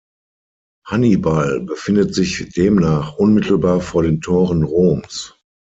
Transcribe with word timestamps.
Hannibal 0.87 1.59
befindet 1.61 2.15
sich 2.15 2.49
demnach 2.55 3.17
unmittelbar 3.17 3.81
vor 3.81 4.01
den 4.01 4.19
Toren 4.19 4.63
Roms. 4.63 5.35